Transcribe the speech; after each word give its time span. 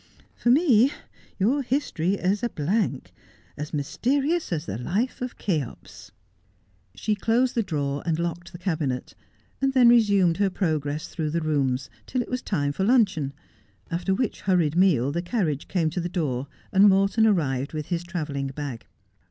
For 0.35 0.49
me 0.49 0.91
your 1.37 1.61
history 1.61 2.15
is 2.15 2.41
a 2.41 2.49
blank, 2.49 3.13
as 3.55 3.71
mysterious 3.71 4.51
as 4.51 4.65
the 4.65 4.79
life 4.79 5.21
of 5.21 5.37
Cheops.' 5.37 6.09
154 6.09 6.11
Just 6.11 6.11
as 6.11 6.11
I 6.87 6.89
Am. 6.89 6.95
She 6.95 7.15
closed 7.15 7.53
the 7.53 7.61
drawer 7.61 8.03
and 8.03 8.17
locked 8.17 8.51
the 8.51 8.57
cabinet, 8.57 9.13
and 9.61 9.73
then 9.73 9.89
re 9.89 10.01
sumed 10.01 10.37
her 10.37 10.49
progress 10.49 11.07
through 11.09 11.29
the 11.29 11.41
rooms, 11.41 11.91
till 12.07 12.23
it 12.23 12.29
was 12.31 12.41
time 12.41 12.71
for 12.71 12.83
luncheon, 12.83 13.31
after 13.91 14.15
which 14.15 14.41
hurried 14.41 14.75
meal 14.75 15.11
the 15.11 15.21
carriage 15.21 15.67
came 15.67 15.91
to 15.91 16.01
the 16.01 16.09
door 16.09 16.47
and 16.71 16.89
Morton 16.89 17.27
arrived 17.27 17.73
with 17.73 17.89
his 17.89 18.03
travelling 18.03 18.47
bag. 18.47 18.87